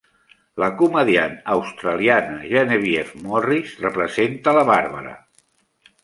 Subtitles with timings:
[0.61, 5.13] La comediant australiana Genevieve Morris representa la Barbara.